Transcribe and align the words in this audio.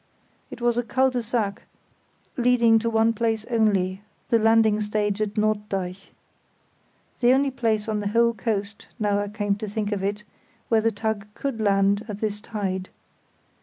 It 0.49 0.61
was 0.61 0.79
a 0.79 0.83
cul 0.83 1.11
de 1.11 1.21
sac 1.21 1.61
leading 2.35 2.79
to 2.79 2.89
one 2.89 3.13
place 3.13 3.45
only, 3.51 4.01
the 4.29 4.39
landing 4.39 4.81
stage 4.81 5.21
at 5.21 5.35
Norddeich. 5.37 6.09
The 7.19 7.31
only 7.33 7.51
place 7.51 7.87
on 7.87 7.99
the 7.99 8.07
whole 8.07 8.33
coast, 8.33 8.87
now 8.97 9.19
I 9.19 9.27
came 9.27 9.53
to 9.57 9.67
think 9.67 9.91
of 9.91 10.01
it, 10.03 10.23
where 10.69 10.81
the 10.81 10.89
tug 10.91 11.27
could 11.35 11.59
land 11.61 12.03
at 12.07 12.19
this 12.19 12.41
tide. 12.41 12.89